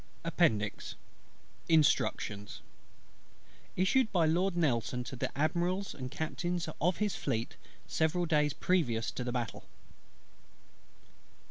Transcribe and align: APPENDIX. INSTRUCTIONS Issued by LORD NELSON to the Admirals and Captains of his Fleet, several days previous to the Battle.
APPENDIX. 0.25 0.95
INSTRUCTIONS 1.69 2.61
Issued 3.75 4.11
by 4.11 4.25
LORD 4.25 4.57
NELSON 4.57 5.03
to 5.03 5.15
the 5.15 5.29
Admirals 5.37 5.93
and 5.93 6.09
Captains 6.09 6.67
of 6.81 6.97
his 6.97 7.15
Fleet, 7.15 7.55
several 7.85 8.25
days 8.25 8.51
previous 8.53 9.11
to 9.11 9.23
the 9.23 9.31
Battle. 9.31 9.65